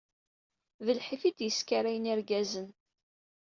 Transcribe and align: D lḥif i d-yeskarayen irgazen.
D 0.85 0.87
lḥif 0.97 1.21
i 1.23 1.31
d-yeskarayen 1.37 2.09
irgazen. 2.11 2.69